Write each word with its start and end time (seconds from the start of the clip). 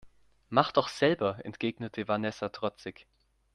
Mach 0.49 0.71
doch 0.71 0.87
selber, 0.87 1.45
entgegnete 1.45 2.07
Vanessa 2.07 2.49
trotzig. 2.49 3.05